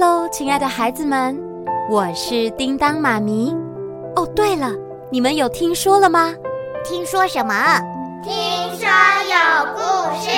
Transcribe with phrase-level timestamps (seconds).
[0.00, 1.38] 喽，亲爱的孩子们，
[1.90, 3.54] 我是叮当妈咪。
[4.16, 4.72] 哦，对了，
[5.12, 6.34] 你们有听说了吗？
[6.82, 7.54] 听说什么？
[8.22, 8.32] 听
[8.78, 8.88] 说
[9.28, 10.30] 有故事。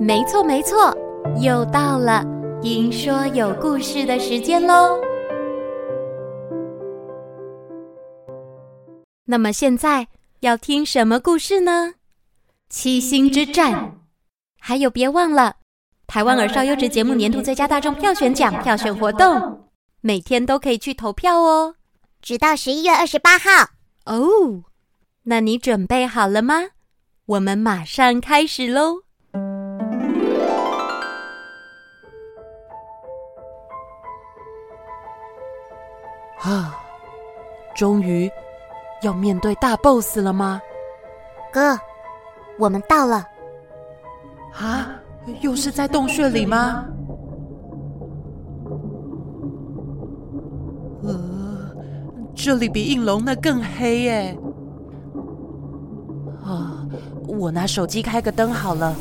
[0.00, 0.96] 没错，没错，
[1.38, 2.24] 又到了
[2.62, 4.98] 听说有故事的时间喽。
[9.26, 10.08] 那么现在
[10.40, 11.92] 要听什么故事呢？
[12.70, 13.98] 七星之战。
[14.58, 15.56] 还有，别忘了。
[16.08, 19.68] 台湾儿少优质节目年度最佳大众票选奖票选活动，
[20.00, 21.74] 每天都可以去投票哦，
[22.22, 23.50] 直到十一月二十八号。
[24.06, 24.64] 哦，
[25.24, 26.54] 那你准备好了吗？
[27.26, 29.02] 我们马上开始喽！
[36.40, 36.74] 啊，
[37.76, 38.30] 终于
[39.02, 40.58] 要面对大 BOSS 了吗？
[41.52, 41.78] 哥，
[42.58, 43.26] 我们到了。
[44.54, 44.97] 啊？
[45.40, 46.84] 又是在洞穴里吗？
[51.02, 51.14] 呃，
[52.34, 54.38] 这里比应龙那更黑耶。
[56.42, 56.86] 啊，
[57.26, 58.94] 我拿手机开个灯好了。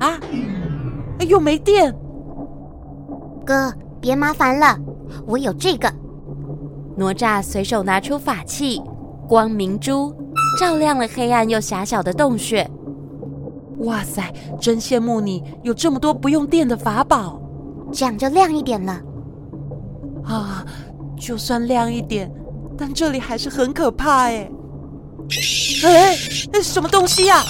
[0.00, 0.18] 啊，
[1.28, 1.94] 又没电。
[3.44, 4.78] 哥，别麻烦了，
[5.26, 5.90] 我有这个。
[6.96, 8.82] 哪吒随手拿出法器
[9.26, 10.12] 光明珠，
[10.58, 12.68] 照亮了黑暗又狭小的洞穴。
[13.80, 17.40] 哇塞，真羡慕你有这么多不用电的法宝，
[17.92, 19.00] 这样就亮一点了。
[20.24, 20.64] 啊，
[21.16, 22.30] 就算亮一点，
[22.76, 24.50] 但这里还是很可怕哎！
[25.84, 26.16] 哎，
[26.52, 27.42] 那什么东西呀？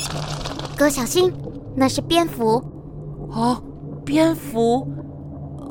[0.77, 1.33] 哥小心，
[1.75, 2.63] 那是蝙蝠。
[3.31, 3.61] 哦，
[4.05, 4.87] 蝙蝠，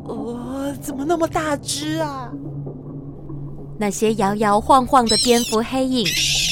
[0.05, 2.29] 呃，怎么那么大只啊？
[3.77, 6.05] 那些摇摇晃晃的蝙蝠黑影，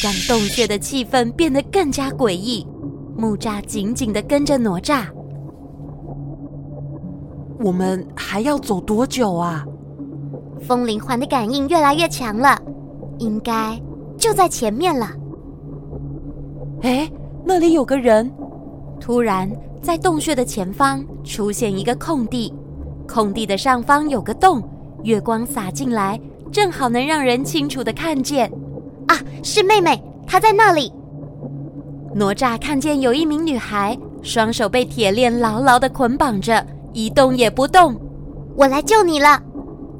[0.03, 2.65] 让洞穴的气氛变得更加诡异。
[3.17, 5.05] 木栅紧紧的跟着哪吒。
[7.59, 9.65] 我们还要走多久啊？
[10.61, 12.59] 风铃环的感应越来越强了，
[13.19, 13.79] 应该
[14.17, 15.09] 就在前面了。
[16.81, 17.09] 哎，
[17.43, 18.31] 那里有个人！
[18.99, 19.49] 突然，
[19.81, 22.53] 在洞穴的前方出现一个空地，
[23.07, 24.61] 空地的上方有个洞，
[25.03, 26.19] 月光洒进来，
[26.51, 28.51] 正好能让人清楚的看见。
[29.07, 30.91] 啊，是妹妹，她在那里。
[32.17, 37.93] 哪吒看见有一名女孩，双手被铁链牢牢地捆绑着，一动也不动。
[38.55, 39.37] 我来救你了！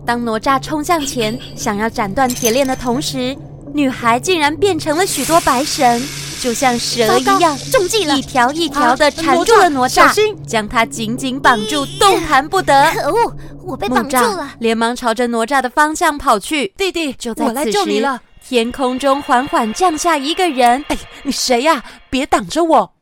[0.05, 3.35] 当哪吒冲向前，想要斩断铁链的同时，
[3.73, 6.01] 女孩竟然变成了许多白绳，
[6.39, 12.91] 就像蛇一样，中计了，一条一条的缠住了哪吒，将他紧紧绑住，动弹不得。
[12.93, 14.53] 可恶，我被绑住了！
[14.59, 16.73] 连忙朝着哪吒的方向跑去。
[16.77, 18.21] 弟弟，就在此时，我来救你了。
[18.47, 21.83] 天空中缓缓降下一个人，哎，你谁呀？
[22.11, 22.93] 别挡着我！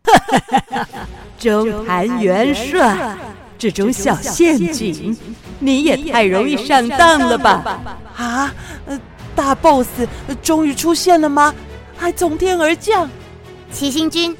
[1.38, 3.18] 中坛元帅，
[3.58, 5.18] 这种小陷阱，
[5.60, 7.62] 你也太容易上当了吧？
[8.16, 8.54] 啊，
[8.86, 8.98] 呃，
[9.36, 9.90] 大 boss
[10.42, 11.54] 终于出现了吗？
[11.98, 13.10] 还从天而降？
[13.70, 14.34] 七星君，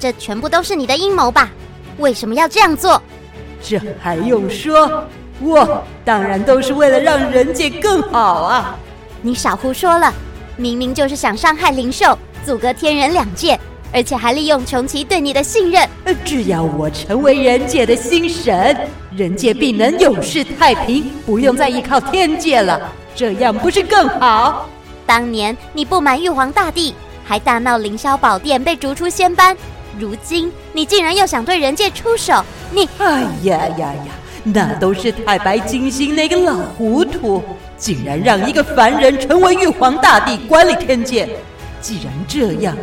[0.00, 1.50] 这全部都是你的阴谋吧？
[1.98, 3.00] 为什么要这样做？
[3.62, 5.04] 这还用说？
[5.40, 8.76] 我当然都是为了让人界更好啊！
[9.22, 10.12] 你少胡说了。
[10.58, 13.58] 明明就是想伤害灵兽，阻隔天人两界，
[13.92, 15.88] 而且还利用穷奇对你的信任。
[16.24, 18.76] 只要我成为人界的新神，
[19.16, 22.92] 人界必能永世太平，不用再依靠天界了。
[23.14, 24.68] 这样不是更好？
[25.06, 26.92] 当年你不满玉皇大帝，
[27.24, 29.56] 还大闹凌霄宝殿被逐出仙班，
[29.96, 32.88] 如今你竟然又想对人界出手，你……
[32.98, 34.06] 哎呀呀呀！
[34.44, 37.42] 那都是太白金星那个老糊涂。
[37.76, 41.28] 竟然让一个凡人成为玉皇大帝管理天界，
[41.80, 42.76] 既然这样，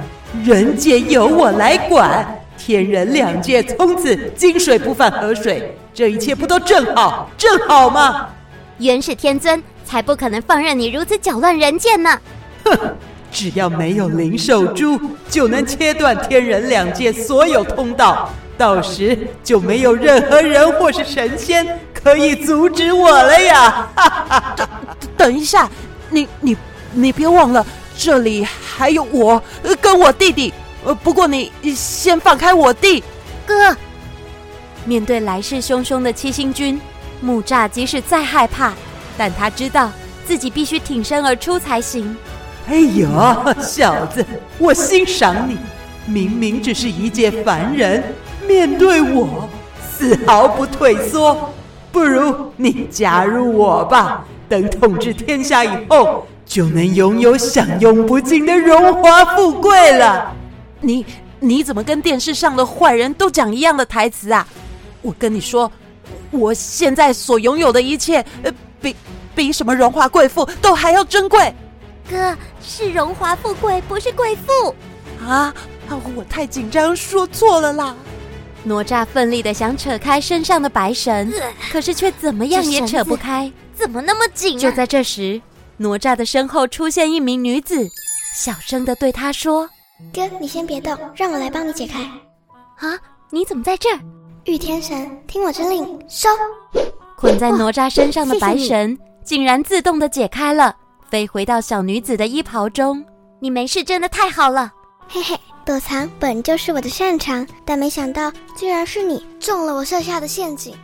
[0.46, 2.26] 人界由我来管，
[2.58, 8.30] 天人两界从此井水不犯河水，这一切不都正好正好吗？
[8.78, 12.18] 元始天尊才不可能放任你如此搅乱人间呢！
[12.64, 12.78] 哼，
[13.30, 14.98] 只要没有灵兽珠，
[15.30, 21.80] 就能切断天人两界所有通道，到时就没有任何人或是神仙。
[21.94, 23.90] 可以阻止我了呀！
[24.56, 24.68] 等
[25.18, 25.68] 等一下，
[26.12, 26.56] 你你
[26.92, 27.66] 你别忘了，
[27.98, 29.42] 这里还有我
[29.82, 30.54] 跟我弟弟。
[30.84, 33.04] 呃，不过你先放开我弟。
[33.44, 33.76] 哥，
[34.86, 36.80] 面对来势汹汹的七星军，
[37.22, 38.72] 木栅即使再害怕，
[39.18, 39.92] 但他知道
[40.28, 42.16] 自己必须挺身而出才行。
[42.68, 43.10] 哎呦，
[43.60, 44.24] 小子，
[44.60, 45.58] 我欣赏你，
[46.06, 48.04] 明明只是一介凡人，
[48.48, 49.50] 面对我
[49.92, 51.52] 丝毫不退缩。
[51.92, 60.34] 不如你加入我吧，等统治天下以后，就能拥有享用不尽的荣华富贵了。
[60.82, 61.06] 你
[61.40, 64.46] 你怎么跟电视上的坏人都讲一样的台词啊？
[65.02, 65.72] 我跟你说，
[66.32, 68.52] 我现在所拥有的一切，呃，
[68.82, 68.96] 比
[69.34, 71.54] 比什么荣华贵妇都还要珍贵。
[72.10, 74.76] 哥，是荣华富贵，不是贵妇。
[75.26, 75.54] 啊
[75.88, 75.98] 啊！
[76.16, 77.96] 我太紧张，说错了啦。
[78.66, 81.32] 哪吒奋力的想扯开身上的白绳，
[81.72, 84.60] 可是却怎么样也扯不开，怎么那么紧啊？
[84.60, 85.40] 就在这时，
[85.78, 87.88] 哪吒的身后出现一名女子，
[88.36, 89.70] 小声的对他说
[90.12, 92.02] ：“哥，你先别动，让我来帮你解开。”
[92.82, 92.98] 啊，
[93.30, 94.00] 你怎么在这儿？
[94.46, 96.28] 玉天神，听我之令，收！
[97.16, 100.76] 捆在哪吒身上的白绳竟然自动的解开了，
[101.10, 103.06] 飞回到小女子的衣袍中。
[103.40, 104.74] 你没事，真的太好了。
[105.08, 105.40] 嘿嘿。
[105.66, 110.76] 躲藏本就是我的擅长，但没想到居然是你中了我设下的陷阱。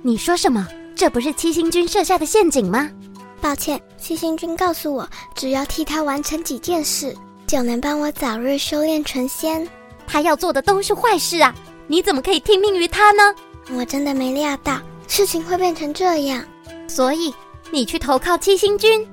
[0.00, 0.66] 你说什么？
[0.96, 2.90] 这不是七星君设下的陷阱吗？
[3.42, 7.14] 抱歉，七星君告诉我，只要替他完成几件事，
[7.46, 9.68] 就能帮我早日修炼成仙。
[10.06, 11.54] 他要做的都是坏事啊！
[11.86, 13.22] 你怎么可以听命于他呢？
[13.70, 16.42] 我真的没料到事情会变成这样，
[16.88, 17.34] 所以
[17.70, 19.06] 你去投靠七星君。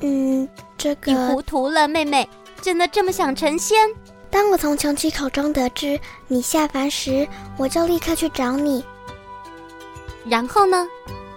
[0.00, 2.28] 嗯，这个你糊涂了，妹妹，
[2.64, 3.78] 真的这么想成仙？
[4.30, 7.28] 当我从穷奇口中得知你下凡时，
[7.58, 8.82] 我就立刻去找你。
[10.24, 10.88] 然后呢？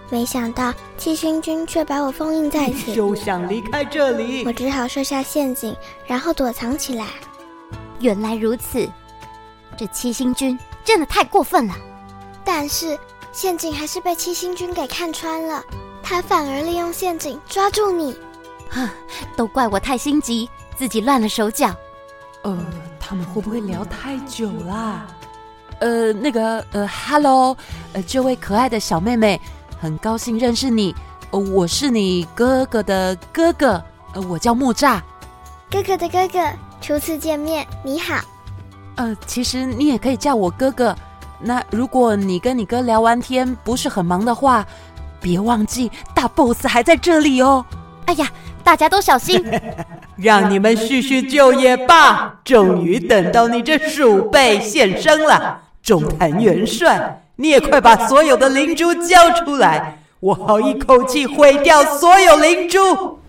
[0.08, 4.42] 没想到七星君却把我封印在此，休想离开这里。
[4.46, 5.76] 我只好设下陷阱，
[6.06, 7.04] 然后躲藏起来。
[8.00, 8.88] 原来如此，
[9.76, 11.74] 这七星君真的太过分了。
[12.42, 12.98] 但是
[13.32, 15.62] 陷阱还是被七星君给看穿了，
[16.02, 18.16] 他反而利用陷阱抓住你。
[18.70, 18.88] 哼，
[19.36, 20.48] 都怪我太心急，
[20.78, 21.74] 自己乱了手脚。
[22.42, 22.56] 呃，
[23.00, 25.04] 他们会不会聊太久啦？
[25.80, 27.56] 呃，那个，呃，Hello，
[27.92, 29.40] 呃，这位可爱的小妹妹，
[29.80, 30.94] 很高兴认识你。
[31.32, 33.82] 呃，我是你哥哥的哥哥，
[34.14, 35.00] 呃，我叫木吒。
[35.68, 36.38] 哥哥的哥哥，
[36.80, 38.20] 初次见面，你好。
[38.94, 40.96] 呃，其实你也可以叫我哥哥。
[41.40, 44.64] 那如果你跟你哥聊完天不是很忙的话，
[45.20, 47.64] 别忘记大 boss 还在这里哦。
[48.08, 48.26] 哎呀，
[48.64, 49.44] 大家都小心。
[50.16, 55.60] 让你们叙叙旧也罢，终于等到你这鼠辈现身了。
[55.82, 62.78] 中坛元帅，你也快把所有的灵珠交出来，我好一口气毁掉所有灵珠。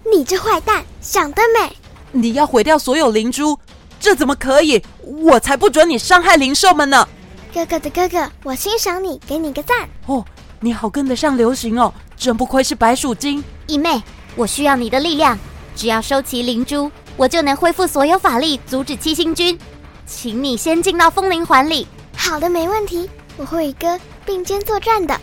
[0.09, 1.75] 你这坏蛋，想得美！
[2.13, 3.59] 你要毁掉所有灵珠，
[3.99, 4.81] 这怎么可以？
[5.03, 7.05] 我才不准你伤害灵兽们呢！
[7.53, 9.89] 哥哥的哥哥，我欣赏你，给你个赞。
[10.05, 10.23] 哦，
[10.61, 13.43] 你好跟得上流行哦，真不愧是白鼠精。
[13.67, 14.01] 义妹，
[14.35, 15.37] 我需要你的力量。
[15.75, 19.57] 只要收齐灵珠，我就能恢复所有法力，阻止七星君。
[20.05, 21.87] 请你先进到风铃环里。
[22.17, 25.17] 好的，没问题，我会与哥并肩作战的。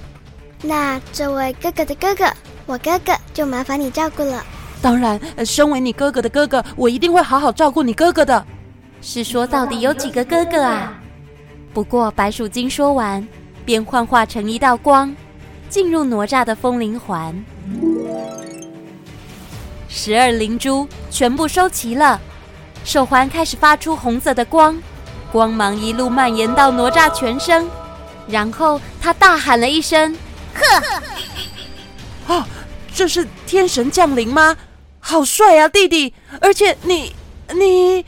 [0.63, 2.25] 那这位哥哥的哥哥，
[2.65, 4.43] 我哥哥就麻烦你照顾了。
[4.81, 8.43] 当然，身为你哥哥的哥哥，我一定会好好照顾你哥哥的。
[9.03, 10.99] 是说到底有几个哥哥啊？
[11.75, 13.27] 不过白鼠精说完，
[13.67, 15.15] 便幻化成一道光，
[15.69, 17.45] 进入哪吒的风铃环。
[19.97, 22.21] 十二灵珠全部收齐了，
[22.85, 24.79] 手环开始发出红色的光，
[25.33, 27.67] 光芒一路蔓延到哪吒全身，
[28.29, 30.15] 然后他大喊了一声
[30.53, 30.83] ：“呵！”
[32.35, 32.47] 啊，
[32.95, 34.55] 这是天神降临吗？
[35.01, 36.13] 好帅啊，弟弟！
[36.43, 37.15] 而且你
[37.55, 38.05] 你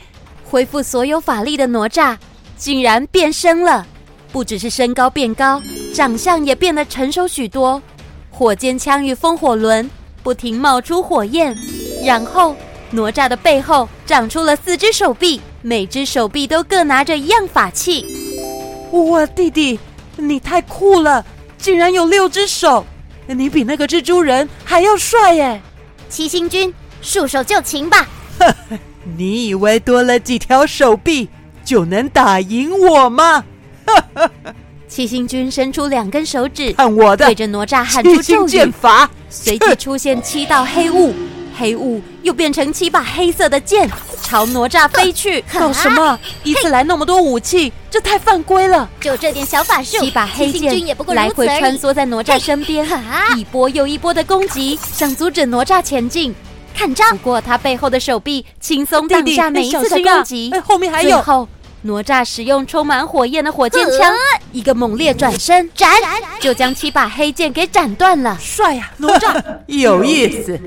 [0.47, 2.15] 恢复所有法力的哪吒
[2.55, 3.87] 竟然变身了，
[4.31, 5.59] 不只是身高变高，
[5.91, 7.81] 长相也变得成熟许多，
[8.29, 9.89] 火箭枪与风火轮
[10.21, 11.57] 不停冒出火焰。
[12.03, 12.55] 然后，
[12.91, 18.05] 哪吒的背后长出了四只手臂，每只手臂都各拿着一样法器。
[18.91, 19.79] 哇，弟弟，
[20.17, 21.23] 你太酷了，
[21.57, 22.85] 竟然有六只手！
[23.27, 25.61] 你比那个蜘蛛人还要帅耶！
[26.09, 28.07] 七星君，束手就擒吧！
[28.39, 28.79] 哈哈，
[29.17, 31.29] 你以为多了几条手臂
[31.63, 33.43] 就能打赢我吗？
[33.85, 34.31] 哈哈，
[34.87, 41.13] 七星君伸出两根手指，看我的，对着哪吒喊出咒语，剑法，随即出现七道黑雾。
[41.59, 43.89] 黑雾又变成七把黑色的剑，
[44.23, 45.43] 朝哪吒飞去。
[45.53, 46.17] 搞什么？
[46.43, 48.89] 一次来那么多武器，这太犯规了！
[49.01, 52.87] 就这点小法术，七把黑剑来回穿梭在哪吒身边，
[53.35, 56.33] 一波又一波的攻击，想阻止哪吒前进。
[56.73, 57.03] 看招！
[57.11, 60.49] 不过他背后的手臂轻松挡下每一次的攻击。
[60.53, 61.09] 哎，后面还有。
[61.09, 61.45] 最后，
[61.81, 64.13] 哪吒使用充满火焰的火箭枪，
[64.53, 65.89] 一个猛烈转身，斩，
[66.39, 68.37] 就将七把黑剑给斩断了。
[68.39, 70.57] 帅呀，哪吒 有意思。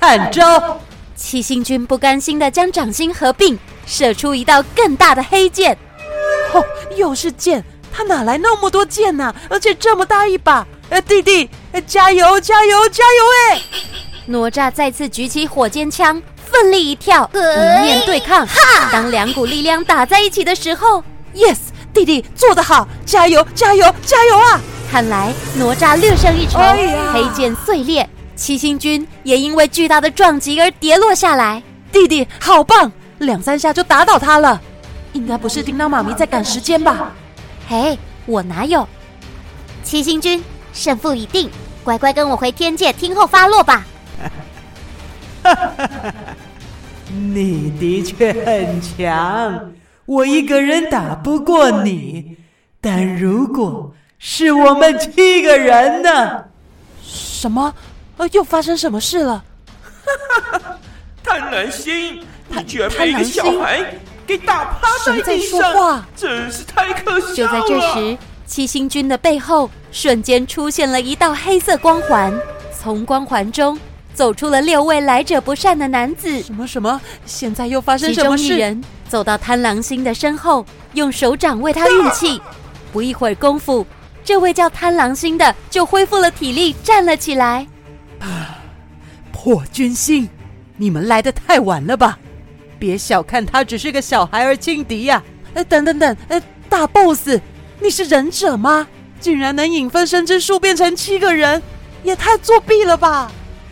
[0.00, 0.80] 看招！
[1.16, 5.76] 七星君不甘心的将掌心合并，射出一道更大的黑剑。
[6.52, 6.64] 哦，
[6.96, 7.62] 又是剑！
[7.92, 9.34] 他哪来那么多剑呢、啊？
[9.50, 10.64] 而且这么大一把！
[10.90, 11.50] 呃，弟弟，
[11.86, 13.56] 加油，加油，加油！
[13.56, 13.60] 哎，
[14.26, 18.46] 哪吒再次举起火箭枪，奋力一跳，迎面对抗。
[18.46, 18.88] 哈！
[18.92, 21.02] 当两股力量打在一起的时候
[21.34, 21.56] ，Yes，
[21.92, 22.86] 弟弟做得好！
[23.04, 24.60] 加油，加油，加油啊！
[24.90, 28.08] 看来哪吒略胜一筹，哎黑剑碎裂，
[28.38, 31.60] 七星君也因为巨大的撞击而跌落下来。
[31.90, 34.60] 弟弟好棒，两三下就打倒他了。
[35.12, 37.12] 应该不是叮当妈咪在赶时间吧？
[37.68, 38.88] 嘿，我哪有？
[39.82, 40.42] 七星君，
[40.72, 41.50] 胜负已定，
[41.82, 43.84] 乖乖跟我回天界听候发落吧。
[47.10, 49.72] 你的确很强，
[50.06, 52.36] 我一个人打不过你。
[52.80, 56.44] 但如果是我们七个人呢？
[57.02, 57.74] 什么？
[58.18, 59.42] 呃，又发生什么事了？
[61.24, 62.22] 贪婪心，
[62.52, 63.94] 他你居然被一个小孩
[64.26, 67.34] 给打趴在地谁在说话，真是太可笑了！
[67.34, 72.32] 就在这时，七星君的背后瞬间出现了一道黑色光环，
[72.78, 73.78] 从光环中
[74.14, 76.42] 走出了六位来者不善的男子。
[76.42, 77.00] 什么什么？
[77.24, 78.48] 现在又发生什么事？
[78.48, 82.40] 中一人走到贪狼星的身后，用手掌为他运气。
[82.92, 83.86] 不一会儿功夫，
[84.24, 87.66] 这位叫贪狼星的就恢复了体力，站了起来。
[89.40, 90.28] 破军星，
[90.76, 92.18] 你们来的太晚了吧？
[92.76, 95.22] 别小看他，只是个小孩儿轻敌呀、
[95.54, 97.38] 呃，等等等，呃，大 boss，
[97.78, 98.88] 你是忍者吗？
[99.20, 101.62] 竟然能引分身之术变成七个人，
[102.02, 103.30] 也太作弊了吧！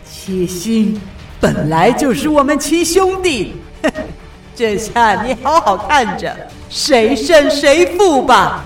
[0.08, 1.00] 七星
[1.40, 3.56] 本来就是我们七兄弟，
[4.54, 6.34] 这下你好好看着
[6.70, 8.64] 谁胜谁负吧。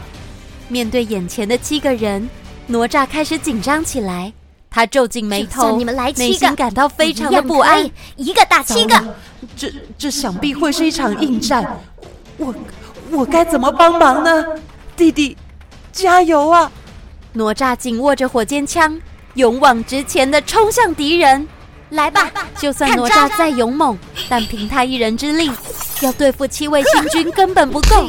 [0.69, 2.29] 面对眼前的七个人，
[2.67, 4.31] 哪吒开始紧张起来。
[4.71, 7.85] 他皱紧眉头，你们来七个内心感到非常的不安。
[8.17, 9.15] 一个打七个，
[9.57, 11.79] 这这想必会是一场硬战，
[12.37, 12.55] 我
[13.11, 14.45] 我该怎么帮忙呢？
[14.97, 15.37] 弟弟，
[15.91, 16.71] 加油啊！
[17.33, 19.01] 哪吒紧握着火尖枪，
[19.35, 21.47] 勇往直前的冲向敌人。
[21.91, 23.99] 来吧，就算哪吒再勇猛，
[24.29, 25.51] 但凭他一人之力，
[26.03, 28.09] 要对付七位星君根本不够。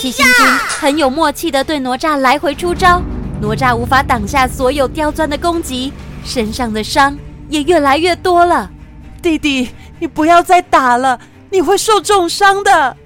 [0.00, 0.46] 七星君
[0.78, 3.02] 很有默契的对哪吒来回出招。
[3.42, 5.92] 哪吒无法挡下所有刁钻的攻击，
[6.24, 7.18] 身上的伤
[7.48, 8.70] 也越来越多了。
[9.20, 9.68] 弟弟，
[9.98, 11.18] 你不要再打了，
[11.50, 12.96] 你会受重伤的。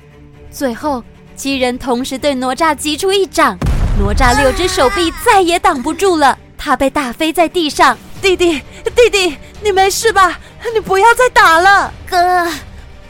[0.51, 1.03] 最后，
[1.35, 3.57] 七人同时对哪吒击出一掌，
[3.99, 7.97] 哪吒六只手臂再也挡不住了，他被打飞在地上。
[8.21, 8.61] 弟弟，
[8.95, 10.39] 弟弟，你没事吧？
[10.75, 11.91] 你不要再打了。
[12.07, 12.47] 哥，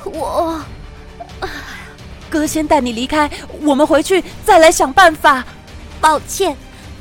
[0.05, 0.61] 我，
[2.31, 3.29] 哥先带你离开，
[3.63, 5.45] 我们回去再来想办法。
[6.01, 6.57] 抱歉。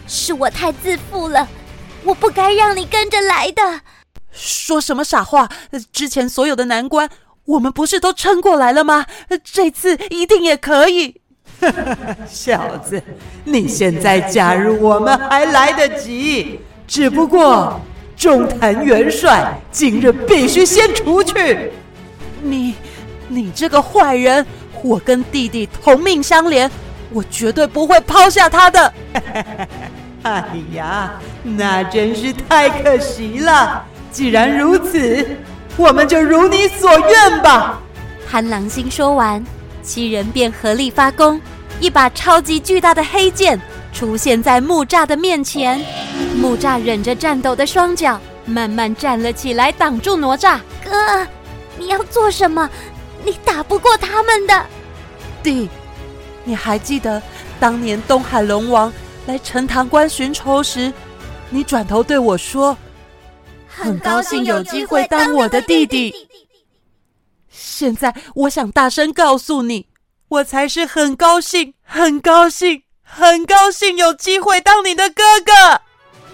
[0.07, 1.47] 是我太自负了，
[2.03, 3.81] 我不该让你跟着来的。
[4.31, 5.49] 说什么傻话？
[5.91, 7.09] 之前所有的难关，
[7.45, 9.05] 我们不是都撑过来了吗？
[9.43, 11.21] 这次一定也可以。
[12.27, 13.01] 小子，
[13.45, 17.79] 你现在加入我们还来得及，只不过
[18.17, 21.71] 中坛元帅今日必须先出去。
[22.41, 22.75] 你，
[23.27, 24.45] 你这个坏人！
[24.83, 26.69] 我跟弟弟同命相连，
[27.11, 28.93] 我绝对不会抛下他的。
[30.25, 31.13] 哎呀，
[31.43, 33.85] 那真是太可惜了。
[34.11, 35.37] 既然如此，
[35.77, 37.79] 我们就如你所愿吧。
[38.27, 39.45] 贪狼星说完，
[39.83, 41.39] 七人便合力发功，
[41.79, 43.61] 一把超级巨大的黑剑
[43.93, 45.79] 出现在木栅的面前。
[46.35, 50.57] 木栅忍着颤抖的双脚，慢慢站了起来，挡住哪吒。
[50.83, 51.27] 哥，
[51.77, 52.67] 你要做什么？
[53.23, 54.65] 你打不过他们的。
[55.43, 55.69] 弟，
[56.43, 57.21] 你还记得
[57.59, 58.91] 当年东海龙王
[59.27, 60.93] 来陈塘关寻仇时，
[61.49, 62.77] 你转头对我说
[63.67, 66.27] ：“很高兴有机会当我的弟弟。”
[67.49, 69.87] 现在我想大声告诉你，
[70.27, 75.81] 我才是很高兴、很高兴、很高兴有机会当你的哥哥。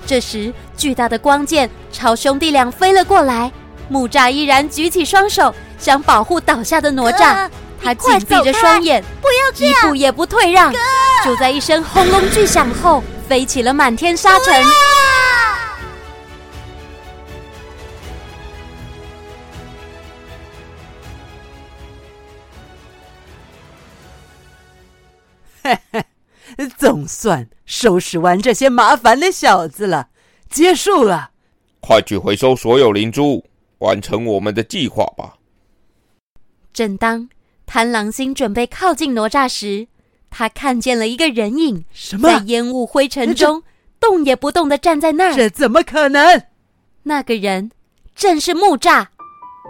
[0.05, 3.51] 这时，巨大的光剑朝兄弟俩飞了过来，
[3.87, 7.49] 木栅依然举起双手，想保护倒下的哪吒。
[7.83, 10.71] 他紧闭着双眼，不要这样，一步也不退让。
[11.23, 14.53] 就在一声轰隆巨响后，飞起了满天沙尘。
[25.63, 26.03] 嘿嘿，
[26.75, 30.09] 总算收拾完这些麻烦的小子了，
[30.49, 31.29] 结束了。
[31.79, 33.45] 快去回收所有灵珠，
[33.77, 35.35] 完成我们的计划吧。
[36.73, 37.29] 正当
[37.67, 39.87] 贪狼星准备靠近哪吒时，
[40.31, 42.27] 他看见了一个人影，什么？
[42.29, 43.61] 在烟雾灰尘中
[43.99, 45.35] 动也不动的站在那儿。
[45.35, 46.41] 这怎么可能？
[47.03, 47.69] 那个人
[48.15, 49.07] 正是木栅，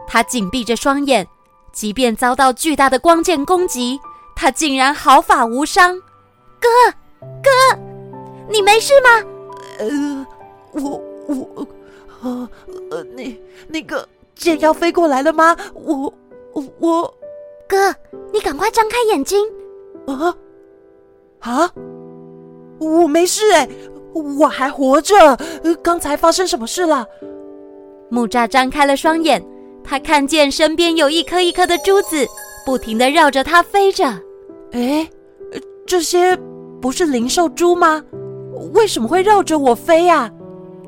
[0.08, 1.28] 他紧闭着双眼，
[1.74, 4.00] 即便遭到巨大的光剑攻击，
[4.36, 6.00] 他竟然毫发无伤。
[6.60, 6.70] 哥，
[7.42, 7.80] 哥，
[8.50, 9.10] 你没事吗？
[9.80, 10.28] 呃，
[10.74, 11.68] 我我
[12.22, 12.50] 呃
[12.92, 13.36] 呃，那
[13.68, 15.58] 那个剑要飞过来了吗？
[15.74, 16.14] 我
[16.80, 17.14] 我
[17.68, 17.96] 哥，
[18.32, 19.40] 你赶快张开眼睛。
[20.06, 20.36] 啊
[21.42, 21.70] 啊！
[22.80, 23.68] 我没事哎，
[24.40, 25.16] 我还活着。
[25.64, 27.06] 呃，刚才发生什么事了？
[28.10, 29.44] 木栅张开了双眼，
[29.84, 32.26] 他看见身边有一颗一颗的珠子，
[32.66, 34.06] 不停的绕着它飞着。
[34.72, 35.08] 哎，
[35.86, 36.38] 这些
[36.82, 38.04] 不是灵兽珠吗？
[38.74, 40.32] 为什么会绕着我飞呀？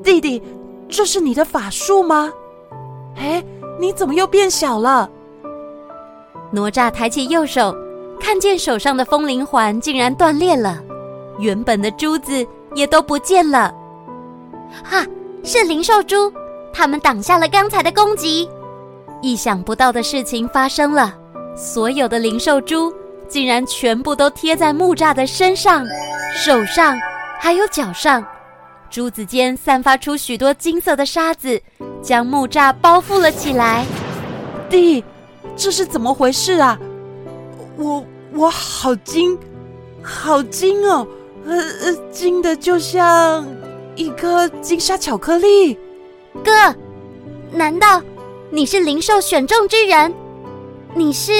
[0.02, 0.42] 弟弟，
[0.88, 2.32] 这是你的法术吗？
[3.16, 3.42] 哎，
[3.80, 5.10] 你怎么又变小了？
[6.52, 7.74] 哪吒抬起右手，
[8.24, 10.82] 看见手上的风铃环竟然断裂了，
[11.38, 13.70] 原本的珠子也都不见了。
[14.82, 15.04] 哈，
[15.42, 16.32] 是灵兽珠，
[16.72, 18.48] 他们挡下了刚才的攻击。
[19.20, 21.14] 意想不到的事情发生了，
[21.54, 22.90] 所有的灵兽珠
[23.28, 25.84] 竟然全部都贴在木栅的身上、
[26.34, 26.98] 手上，
[27.38, 28.26] 还有脚上。
[28.88, 31.60] 珠子间散发出许多金色的沙子，
[32.00, 33.84] 将木栅包覆了起来。
[34.70, 35.04] 弟，
[35.54, 36.78] 这是怎么回事啊？
[37.76, 38.02] 我
[38.36, 39.38] 我好金，
[40.02, 41.06] 好金哦，
[41.46, 43.46] 呃呃，金的就像
[43.94, 45.78] 一颗金沙巧克力。
[46.44, 46.50] 哥，
[47.52, 48.02] 难道
[48.50, 50.12] 你是灵兽选中之人？
[50.94, 51.32] 你是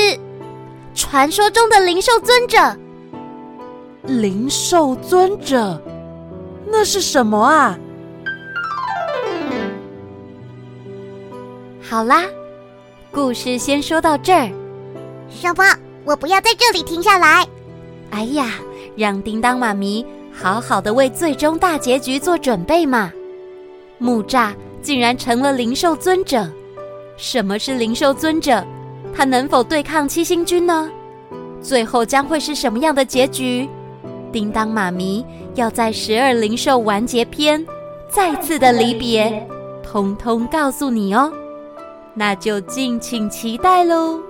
[0.94, 2.76] 传说中的灵兽尊者？
[4.04, 5.80] 灵兽尊者。
[6.66, 7.76] 那是什么啊？
[11.82, 12.22] 好啦，
[13.10, 14.48] 故事先说到这儿。
[15.28, 15.64] 什么？
[16.04, 17.46] 我不要在这里停下来！
[18.11, 18.52] 哎呀，
[18.96, 23.12] 让叮当妈咪好好的为最终大结局做准备嘛！
[23.99, 26.49] 木栅竟然成了灵兽尊者。
[27.16, 28.64] 什么是灵兽尊者？
[29.14, 30.90] 他能否对抗七星君呢？
[31.62, 33.68] 最后将会是什么样的结局？
[34.32, 37.64] 叮当妈咪要在十二灵兽完结篇
[38.08, 39.49] 再次的离别，
[39.82, 41.32] 通通告诉你哦，
[42.12, 44.20] 那就敬请期待喽。